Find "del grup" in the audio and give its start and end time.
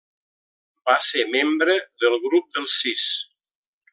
2.05-2.49